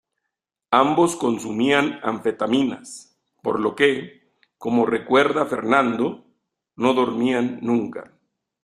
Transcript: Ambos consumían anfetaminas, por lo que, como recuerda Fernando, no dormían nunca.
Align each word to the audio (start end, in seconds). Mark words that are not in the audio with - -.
Ambos 0.71 1.15
consumían 1.15 1.99
anfetaminas, 2.01 3.19
por 3.43 3.59
lo 3.59 3.75
que, 3.75 4.31
como 4.57 4.87
recuerda 4.87 5.45
Fernando, 5.45 6.25
no 6.75 6.95
dormían 6.95 7.59
nunca. 7.61 8.11